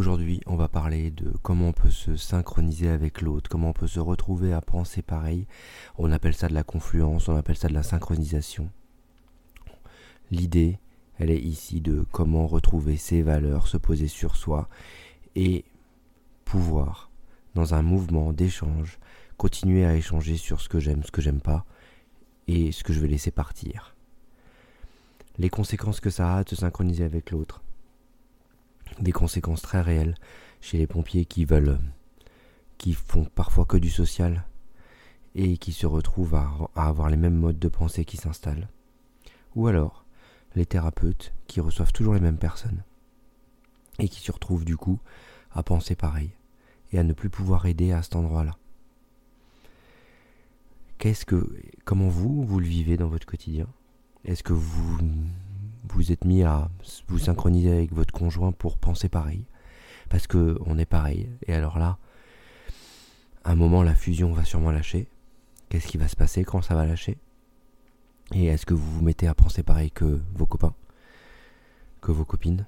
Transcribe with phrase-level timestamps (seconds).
[0.00, 3.86] Aujourd'hui, on va parler de comment on peut se synchroniser avec l'autre, comment on peut
[3.86, 5.46] se retrouver à penser pareil.
[5.98, 8.70] On appelle ça de la confluence, on appelle ça de la synchronisation.
[10.30, 10.78] L'idée,
[11.18, 14.70] elle est ici de comment retrouver ses valeurs, se poser sur soi
[15.36, 15.66] et
[16.46, 17.10] pouvoir,
[17.54, 18.98] dans un mouvement d'échange,
[19.36, 21.66] continuer à échanger sur ce que j'aime, ce que j'aime pas
[22.48, 23.94] et ce que je vais laisser partir.
[25.36, 27.60] Les conséquences que ça a de se synchroniser avec l'autre
[28.98, 30.14] des conséquences très réelles
[30.60, 31.78] chez les pompiers qui veulent,
[32.78, 34.44] qui font parfois que du social
[35.34, 38.68] et qui se retrouvent à, avoir les mêmes modes de pensée qui s'installent.
[39.54, 40.04] Ou alors
[40.54, 42.82] les thérapeutes qui reçoivent toujours les mêmes personnes
[43.98, 44.98] et qui se retrouvent du coup
[45.52, 46.30] à penser pareil
[46.92, 48.56] et à ne plus pouvoir aider à cet endroit-là.
[50.98, 51.48] Qu'est-ce que,
[51.84, 53.66] comment vous, vous le vivez dans votre quotidien?
[54.24, 54.98] Est-ce que vous
[55.92, 56.70] vous êtes mis à
[57.08, 59.44] vous synchroniser avec votre conjoint pour penser pareil.
[60.08, 61.28] Parce que on est pareil.
[61.46, 61.98] Et alors là,
[63.44, 65.08] à un moment, la fusion va sûrement lâcher.
[65.68, 66.44] Qu'est-ce qui va se passer?
[66.44, 67.16] Quand ça va lâcher?
[68.32, 70.74] Et est-ce que vous vous mettez à penser pareil que vos copains
[72.00, 72.66] Que vos copines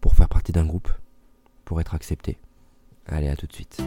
[0.00, 0.90] Pour faire partie d'un groupe
[1.64, 2.38] Pour être accepté?
[3.06, 3.82] Allez, à tout de suite.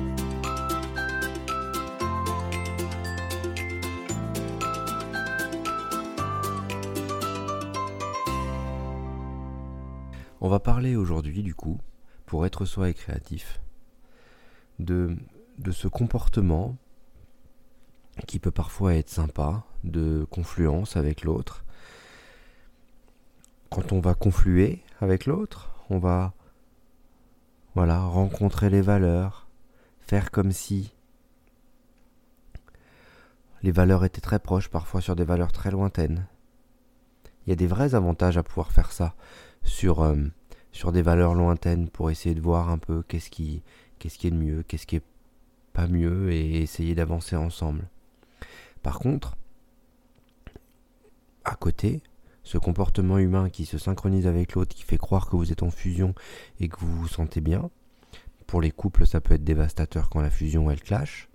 [10.46, 11.80] On va parler aujourd'hui, du coup,
[12.26, 13.62] pour être soi et créatif,
[14.78, 15.16] de,
[15.72, 16.76] ce comportement
[18.28, 21.64] qui peut parfois être sympa, de confluence avec l'autre.
[23.70, 26.34] Quand on va confluer avec l'autre, on va
[27.74, 29.48] voilà, rencontrer les valeurs,
[30.02, 30.94] faire comme si
[33.62, 36.28] les valeurs étaient très proches, parfois sur des valeurs très lointaines.
[37.46, 39.16] Il y a des vrais avantages à pouvoir faire ça
[39.64, 40.16] sur, euh,
[40.72, 43.62] sur des valeurs lointaines pour essayer de voir un peu qu'est-ce qui,
[44.00, 45.04] qu'est-ce qui est de mieux, qu'est-ce qui est
[45.74, 47.88] pas mieux et essayer d'avancer ensemble.
[48.82, 49.36] Par contre,
[51.46, 52.02] à côté,
[52.44, 55.72] ce comportement humain qui se synchronise avec l'autre, qui fait croire que vous êtes en
[55.72, 56.14] fusion
[56.60, 57.70] et que vous vous sentez bien,
[58.46, 61.30] pour les couples, ça peut être dévastateur quand la fusion elle clash.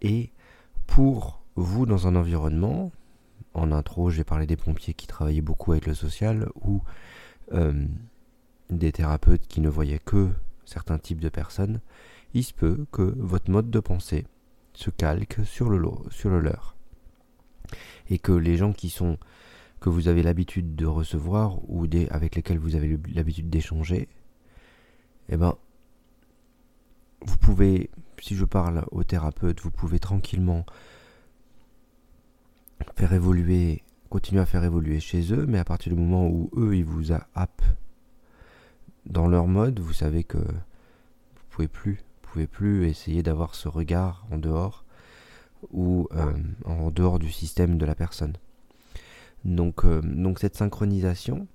[0.00, 0.32] Et
[0.86, 2.92] pour vous dans un environnement,
[3.58, 6.82] en intro, j'ai parlé des pompiers qui travaillaient beaucoup avec le social ou
[7.52, 7.86] euh,
[8.70, 10.30] des thérapeutes qui ne voyaient que
[10.64, 11.80] certains types de personnes,
[12.34, 14.26] il se peut que votre mode de pensée
[14.74, 16.76] se calque sur le, leur.
[18.10, 19.18] Et que les gens qui sont
[19.80, 24.08] que vous avez l'habitude de recevoir ou avec lesquels vous avez l'habitude d'échanger,
[25.28, 25.54] eh ben,
[27.22, 27.90] vous pouvez,
[28.20, 30.64] si je parle au thérapeute, vous pouvez tranquillement
[32.98, 36.76] faire évoluer, continuer à faire évoluer chez eux, mais à partir du moment où eux,
[36.76, 37.62] ils vous happent
[39.06, 44.26] dans leur mode, vous savez que vous pouvez plus, pouvez plus essayer d'avoir ce regard
[44.32, 44.84] en dehors
[45.70, 46.32] ou euh,
[46.64, 48.32] en dehors du système de la personne.
[49.44, 51.46] Donc, euh, donc cette synchronisation,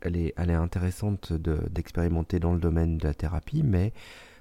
[0.00, 3.92] elle est, elle est intéressante d'expérimenter dans le domaine de la thérapie, mais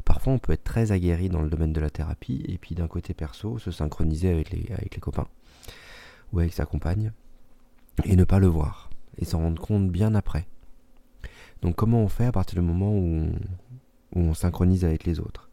[0.04, 2.88] parfois on peut être très aguerri dans le domaine de la thérapie et puis d'un
[2.88, 5.28] côté perso se synchroniser avec les, avec les copains
[6.34, 7.12] ou avec sa compagne,
[8.03, 10.47] et ne pas le voir, et s'en rendre compte bien après.
[11.62, 13.30] Donc comment on fait à partir du moment où
[14.13, 15.50] on, synchronise avec les autres?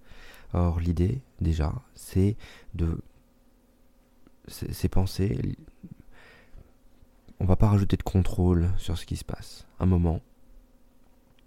[0.52, 2.36] Or l'idée, déjà, c'est
[2.74, 3.00] de...
[4.46, 5.56] C'est penser...
[7.38, 9.66] On va pas rajouter de contrôle sur ce qui se passe.
[9.80, 10.20] Un moment,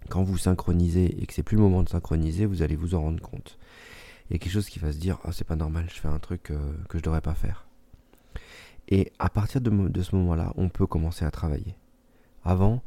[0.08, 3.00] quand vous synchronisez et que c'est plus le moment de synchroniser, vous allez vous en
[3.00, 3.58] rendre compte.
[4.28, 6.08] Il y a quelque chose qui va se dire, ah c'est pas normal, je fais
[6.08, 7.66] un truc euh, que je devrais pas faire.
[8.88, 11.74] Et à partir de, ce moment-là, on peut commencer à travailler.
[12.44, 12.82] Avant,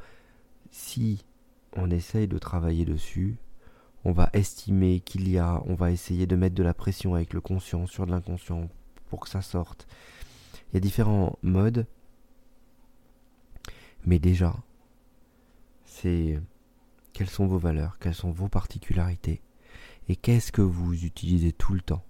[0.71, 1.25] si
[1.75, 3.37] on essaye de travailler dessus,
[4.05, 7.33] on va estimer qu'il y a, on va essayer de mettre de la pression avec
[7.33, 8.69] le conscient sur de l'inconscient
[9.09, 9.87] pour que ça sorte.
[10.71, 11.85] Il y a différents modes,
[14.05, 14.55] mais déjà,
[15.83, 16.39] c'est
[17.11, 19.41] quelles sont vos valeurs, quelles sont vos particularités,
[20.07, 22.05] et qu'est-ce que vous utilisez tout le temps.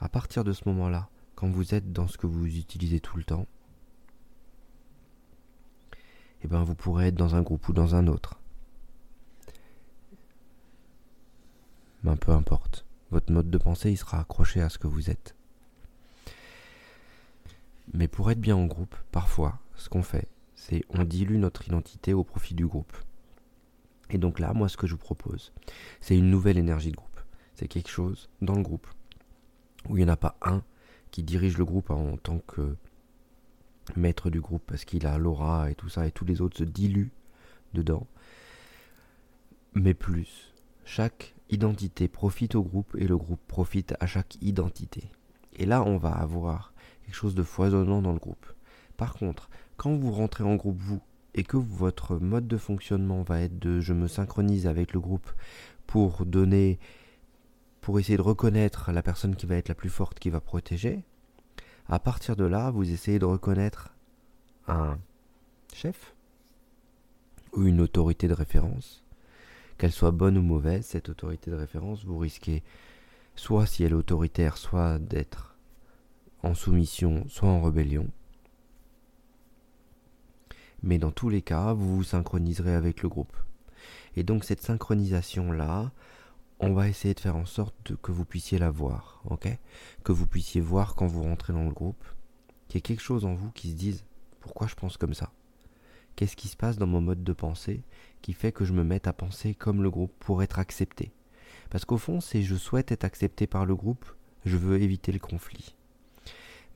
[0.00, 1.08] À partir de ce moment-là,
[1.42, 3.48] quand vous êtes dans ce que vous utilisez tout le temps,
[6.44, 8.38] eh bien vous pourrez être dans un groupe ou dans un autre.
[12.04, 15.34] Mais peu importe, votre mode de pensée il sera accroché à ce que vous êtes.
[17.92, 22.14] Mais pour être bien en groupe, parfois, ce qu'on fait, c'est on dilue notre identité
[22.14, 22.96] au profit du groupe.
[24.10, 25.52] Et donc là, moi, ce que je vous propose,
[26.00, 27.20] c'est une nouvelle énergie de groupe.
[27.56, 28.86] C'est quelque chose dans le groupe
[29.88, 30.62] où il n'y en a pas un
[31.12, 32.76] qui dirige le groupe en tant que
[33.96, 36.64] maître du groupe parce qu'il a l'aura et tout ça et tous les autres se
[36.64, 37.12] diluent
[37.74, 38.08] dedans.
[39.74, 40.52] mais plus.
[40.84, 45.10] Chaque identité profite au groupe et le groupe profite à chaque identité.
[45.54, 46.72] Et là, on va avoir
[47.04, 48.46] quelque chose de foisonnant dans le groupe.
[48.96, 51.00] Par contre, quand vous rentrez en groupe, vous,
[51.34, 55.30] et que votre mode de fonctionnement va être de je me synchronise avec le groupe
[55.86, 56.78] pour donner,
[57.82, 61.04] pour essayer de reconnaître la personne qui va être la plus forte, qui va protéger,
[61.88, 63.92] à partir de là, vous essayez de reconnaître
[64.68, 64.98] un
[65.74, 66.14] chef
[67.52, 69.04] ou une autorité de référence,
[69.76, 72.62] qu'elle soit bonne ou mauvaise, cette autorité de référence, vous risquez
[73.34, 75.56] soit si elle est autoritaire, soit d'être
[76.44, 78.08] en soumission, soit en rébellion.
[80.84, 83.36] Mais dans tous les cas, vous vous synchroniserez avec le groupe.
[84.14, 85.90] Et donc cette synchronisation-là,
[86.62, 89.48] on va essayer de faire en sorte que vous puissiez la voir, ok?
[90.04, 92.04] Que vous puissiez voir quand vous rentrez dans le groupe,
[92.68, 94.04] qu'il y ait quelque chose en vous qui se dise
[94.40, 95.32] pourquoi je pense comme ça?
[96.14, 97.82] Qu'est-ce qui se passe dans mon mode de pensée
[98.22, 101.12] qui fait que je me mette à penser comme le groupe pour être accepté?
[101.68, 104.04] Parce qu'au fond, c'est je souhaite être accepté par le groupe,
[104.44, 105.74] je veux éviter le conflit.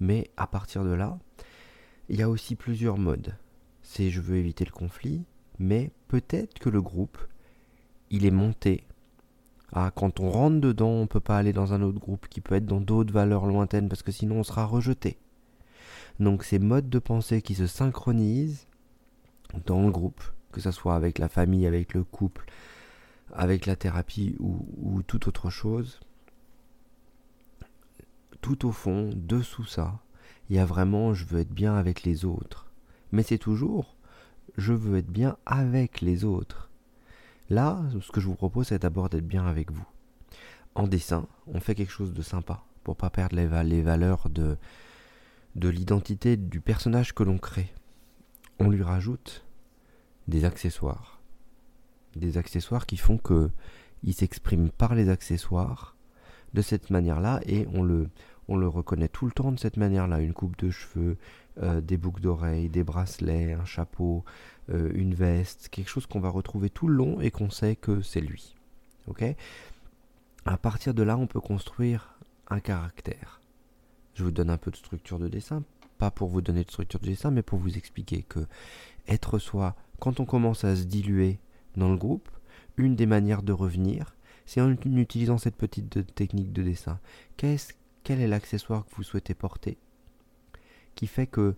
[0.00, 1.16] Mais à partir de là,
[2.08, 3.36] il y a aussi plusieurs modes.
[3.82, 5.24] C'est je veux éviter le conflit,
[5.60, 7.18] mais peut-être que le groupe,
[8.10, 8.84] il est monté.
[9.72, 12.40] Ah, quand on rentre dedans, on ne peut pas aller dans un autre groupe qui
[12.40, 15.18] peut être dans d'autres valeurs lointaines parce que sinon on sera rejeté.
[16.20, 18.66] Donc ces modes de pensée qui se synchronisent
[19.66, 20.22] dans le groupe,
[20.52, 22.46] que ce soit avec la famille, avec le couple,
[23.34, 26.00] avec la thérapie ou, ou toute autre chose,
[28.40, 29.98] tout au fond, dessous ça,
[30.48, 32.70] il y a vraiment je veux être bien avec les autres.
[33.12, 33.96] Mais c'est toujours
[34.56, 36.70] je veux être bien avec les autres.
[37.48, 39.86] Là, ce que je vous propose, c'est d'abord d'être bien avec vous.
[40.74, 44.56] En dessin, on fait quelque chose de sympa pour pas perdre les, valeurs de,
[45.54, 47.72] de l'identité du personnage que l'on crée.
[48.58, 49.44] On lui rajoute
[50.28, 51.20] des accessoires.
[52.14, 53.50] Des accessoires qui font que
[54.02, 55.96] il s'exprime par les accessoires
[56.54, 58.08] de cette manière-là et on le,
[58.48, 60.20] on le reconnaît tout le temps de cette manière-là.
[60.20, 61.16] Une coupe de cheveux,
[61.62, 64.24] euh, des boucles d'oreilles, des bracelets, un chapeau,
[64.70, 68.02] euh, une veste, quelque chose qu'on va retrouver tout le long et qu'on sait que
[68.02, 68.54] c'est lui.
[69.06, 69.24] Ok?
[70.44, 72.18] À partir de là, on peut construire
[72.48, 73.40] un caractère.
[74.14, 75.62] Je vous donne un peu de structure de dessin,
[75.98, 78.46] pas pour vous donner de structure de dessin, mais pour vous expliquer que
[79.08, 81.38] être soi, quand on commence à se diluer
[81.76, 82.28] dans le groupe,
[82.76, 84.16] une des manières de revenir,
[84.46, 87.00] c'est en utilisant cette petite technique de dessin.
[87.36, 87.72] Qu'est-ce,
[88.04, 89.78] quel est l'accessoire que vous souhaitez porter
[90.96, 91.54] qui fait que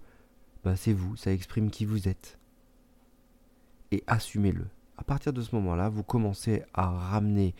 [0.65, 2.38] bah, c'est vous, ça exprime qui vous êtes.
[3.93, 4.67] Et assumez-le.
[4.97, 7.55] À partir de ce moment-là, vous commencez à ramener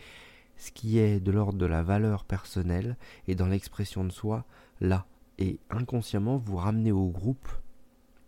[0.57, 2.97] ce qui est de l'ordre de la valeur personnelle
[3.27, 4.45] et dans l'expression de soi
[4.81, 5.05] là.
[5.37, 7.47] Et inconsciemment, vous ramenez au groupe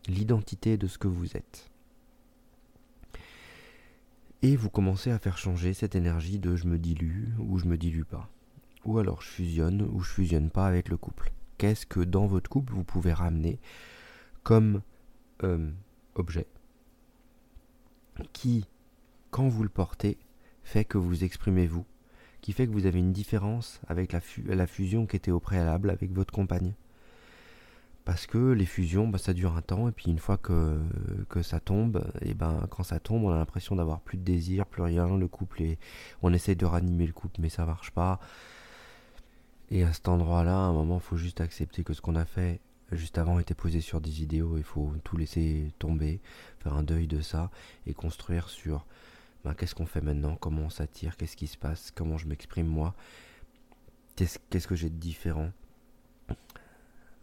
[0.07, 1.69] l'identité de ce que vous êtes.
[4.41, 7.77] Et vous commencez à faire changer cette énergie de je me dilue ou je me
[7.77, 8.29] dilue pas.
[8.85, 11.31] Ou alors je fusionne ou je fusionne pas avec le couple
[11.61, 13.59] qu'est-ce que dans votre couple vous pouvez ramener
[14.41, 14.81] comme
[15.43, 15.69] euh,
[16.15, 16.47] objet
[18.33, 18.65] qui,
[19.29, 20.17] quand vous le portez,
[20.63, 21.85] fait que vous exprimez vous,
[22.41, 26.11] qui fait que vous avez une différence avec la, fusion qui était au préalable avec
[26.11, 26.73] votre compagne.
[28.03, 30.79] Parce que les fusions, bah, ça dure un temps, et puis une fois que,
[31.29, 34.65] que ça tombe, et ben quand ça tombe, on a l'impression d'avoir plus de désir,
[34.65, 35.77] plus rien, le couple est...
[36.23, 38.19] On essaie de ranimer le couple, mais ça marche pas.
[39.69, 42.25] Et à cet endroit-là, à un moment, il faut juste accepter que ce qu'on a
[42.25, 42.59] fait
[42.91, 44.57] juste avant était posé sur des idéaux.
[44.57, 46.21] Il faut tout laisser tomber,
[46.59, 47.49] faire un deuil de ça
[47.85, 48.85] et construire sur
[49.43, 52.67] ben, qu'est-ce qu'on fait maintenant, comment on s'attire, qu'est-ce qui se passe, comment je m'exprime
[52.67, 52.93] moi,
[54.15, 55.51] qu'est-ce que j'ai de différent?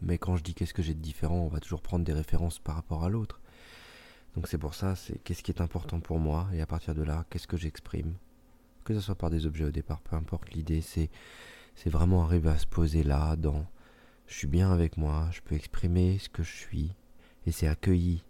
[0.02, 2.58] Mais quand je dis qu'est-ce que j'ai de différent, on va toujours prendre des références
[2.58, 3.40] par rapport à l'autre.
[4.34, 7.02] Donc c'est pour ça, c'est qu'est-ce qui est important pour moi, et à partir de
[7.02, 8.14] là, qu'est-ce que j'exprime?
[8.84, 11.10] Que ce soit par des objets au départ, peu importe, l'idée c'est
[11.75, 13.64] c'est vraiment arriver à se poser là, dans
[14.28, 16.94] je suis bien avec moi, je peux exprimer ce que je suis,
[17.47, 18.23] et c'est accueilli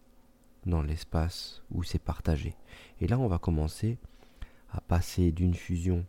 [0.65, 2.55] dans l'espace où c'est partagé.
[3.01, 3.99] Et là, on va commencer
[4.71, 6.07] à passer d'une fusion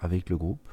[0.00, 0.68] avec le groupe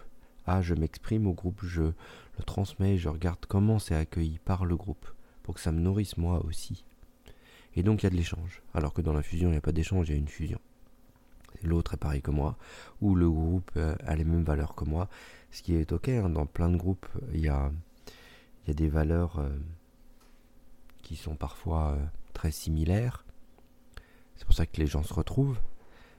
[0.46, 4.76] à je m'exprime au groupe, je le transmets, je regarde comment c'est accueilli par le
[4.76, 5.08] groupe,
[5.42, 6.84] pour que ça me nourrisse moi aussi.
[7.76, 9.62] Et donc il y a de l'échange, alors que dans la fusion, il n'y a
[9.62, 10.60] pas d'échange, il y a une fusion
[11.64, 12.58] l'autre est pareil que moi,
[13.02, 15.08] ou le groupe euh, a les mêmes valeurs que moi,
[15.52, 17.72] ce qui est ok, hein, dans plein de groupes, il y a,
[18.68, 19.50] y a des valeurs euh,
[21.02, 23.26] qui sont parfois euh, très similaires,
[24.36, 25.60] c'est pour ça que les gens se retrouvent.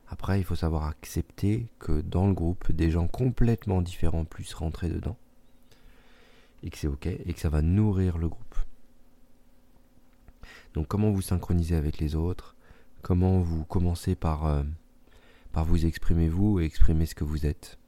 [0.09, 4.89] Après, il faut savoir accepter que dans le groupe, des gens complètement différents puissent rentrer
[4.89, 5.17] dedans,
[6.63, 8.57] et que c'est ok, et que ça va nourrir le groupe.
[10.75, 12.55] Donc comment vous synchronisez avec les autres,
[13.03, 14.65] comment vous commencez par
[15.53, 17.79] par vous exprimer vous et exprimer ce que vous êtes?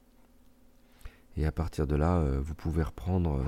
[1.37, 3.43] Et à partir de là, euh, vous pouvez reprendre, euh,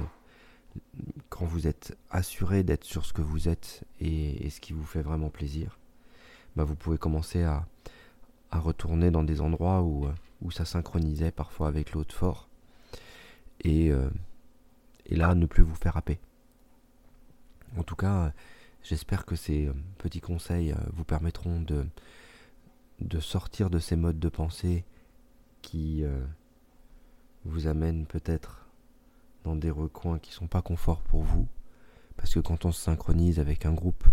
[1.29, 5.01] quand vous êtes assuré d'être sur ce que vous êtes et, ce qui vous fait
[5.01, 5.79] vraiment plaisir,
[6.55, 7.65] bah vous pouvez commencer à,
[8.51, 12.49] retourner dans des endroits où, euh, où ça synchronisait parfois avec l'autre fort.
[13.61, 13.91] Et,
[15.05, 16.17] et là, ne plus vous faire happer.
[17.77, 18.33] En tout cas,
[18.83, 24.85] j'espère que ces petits conseils vous permettront de, sortir de ces modes de pensée
[25.61, 26.25] qui euh,
[27.45, 28.68] vous amènent peut-être
[29.43, 31.47] dans des recoins qui sont pas conforts pour vous.
[32.17, 34.03] Parce que quand on se synchronise avec un groupe,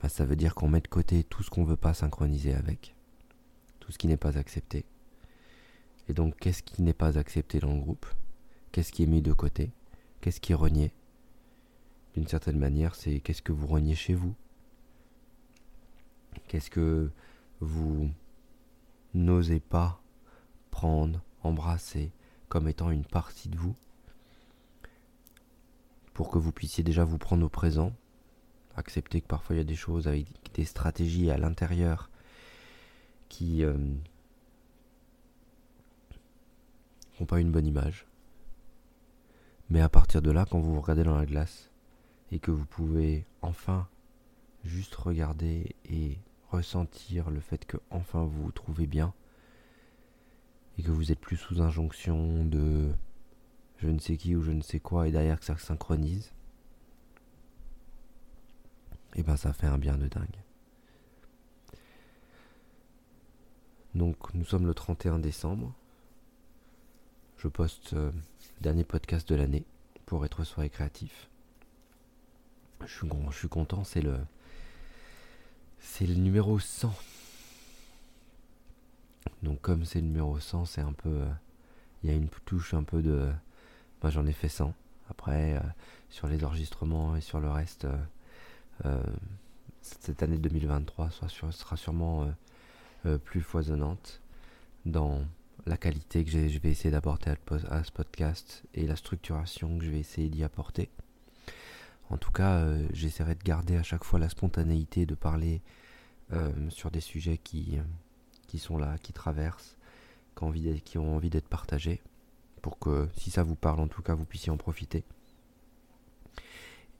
[0.00, 2.54] bah, ça veut dire qu'on met de côté tout ce qu'on ne veut pas synchroniser
[2.54, 2.94] avec,
[3.80, 4.84] tout ce qui n'est pas accepté.
[6.08, 8.06] Et donc, qu'est-ce qui n'est pas accepté dans le groupe?
[8.72, 9.72] Qu'est-ce qui est mis de côté?
[10.20, 10.92] Qu'est-ce qui est renié?
[12.14, 14.34] D'une certaine manière, c'est qu'est-ce que vous reniez chez vous?
[16.48, 17.10] Qu'est-ce que
[17.60, 18.10] vous
[19.14, 20.00] n'osez pas
[20.70, 22.12] prendre, embrasser
[22.48, 23.76] comme étant une partie de vous,
[26.14, 27.92] pour que vous puissiez déjà vous prendre au présent,
[28.76, 32.10] accepter que parfois il y a des choses avec des stratégies à l'intérieur
[33.28, 33.76] qui euh,
[37.18, 38.06] n'ont pas une bonne image.
[39.68, 41.70] Mais à partir de là, quand vous vous regardez dans la glace
[42.32, 43.88] et que vous pouvez enfin
[44.64, 46.18] juste regarder et
[46.50, 49.14] ressentir le fait que enfin vous vous trouvez bien
[50.78, 52.90] et que vous êtes plus sous injonction de
[53.80, 56.32] je ne sais qui ou je ne sais quoi et derrière que ça synchronise,
[59.14, 60.26] et eh ben ça fait un bien de dingue.
[63.94, 65.74] Donc nous sommes le 31 décembre.
[67.38, 69.64] Je poste euh, le dernier podcast de l'année
[70.06, 71.28] pour être soi et créatif.
[72.82, 74.16] Je suis, je suis content, c'est le
[75.80, 76.94] c'est le numéro 100.
[79.42, 81.08] Donc comme c'est le numéro 100, c'est un peu...
[81.08, 81.30] Euh,
[82.02, 83.30] il y a une touche un peu de...
[84.02, 84.72] Moi j'en ai fait 100.
[85.10, 85.60] Après, euh,
[86.08, 87.86] sur les enregistrements et sur le reste,
[88.84, 89.02] euh,
[89.82, 92.32] cette année 2023 sera sûrement
[93.24, 94.20] plus foisonnante
[94.84, 95.24] dans
[95.66, 97.30] la qualité que je vais essayer d'apporter
[97.68, 100.90] à, ce podcast et la structuration que je vais essayer d'y apporter.
[102.08, 105.62] En tout cas, euh, j'essaierai de garder à chaque fois la spontanéité de parler
[106.32, 107.78] euh, sur des sujets qui,
[108.48, 109.76] qui sont là, qui traversent,
[110.84, 112.00] qui ont envie d'être partagés,
[112.62, 115.04] pour que si ça vous parle, en tout cas, vous puissiez en profiter.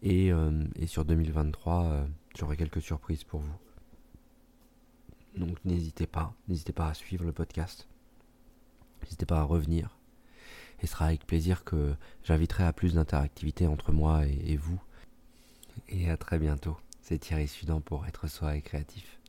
[0.02, 3.58] Et, euh, sur 2023, j'aurai quelques surprises pour vous.
[5.36, 7.86] Donc n'hésitez pas, n'hésitez pas à suivre le podcast.
[9.02, 9.96] N'hésitez pas à revenir.
[10.82, 14.80] Et ce sera avec plaisir que j'inviterai à plus d'interactivité entre moi et vous
[15.88, 16.76] et à très bientôt.
[17.02, 19.19] C'est Thierry Sudan pour être soi et créatif.